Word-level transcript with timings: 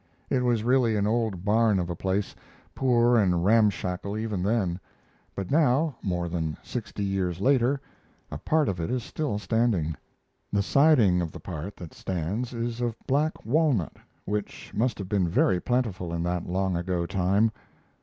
It 0.31 0.43
was 0.43 0.63
really 0.63 0.95
an 0.95 1.05
old 1.05 1.45
barn 1.45 1.77
of 1.77 1.87
a 1.87 1.95
place 1.95 2.33
poor 2.73 3.17
and 3.17 3.45
ramshackle 3.45 4.17
even 4.17 4.41
then; 4.41 4.79
but 5.35 5.51
now, 5.51 5.95
more 6.01 6.27
than 6.27 6.57
sixty 6.63 7.03
years 7.03 7.39
later, 7.39 7.79
a 8.31 8.39
part 8.39 8.67
of 8.67 8.79
it 8.79 8.89
is 8.89 9.03
still 9.03 9.37
standing. 9.37 9.95
The 10.51 10.63
siding 10.63 11.21
of 11.21 11.31
the 11.31 11.39
part 11.39 11.77
that 11.77 11.93
stands 11.93 12.51
is 12.51 12.81
of 12.81 12.95
black 13.05 13.45
walnut, 13.45 13.97
which 14.25 14.71
must 14.73 14.97
have 14.97 15.07
been 15.07 15.29
very 15.29 15.59
plentiful 15.59 16.11
in 16.11 16.23
that 16.23 16.47
long 16.49 16.75
ago 16.75 17.05
time. 17.05 17.51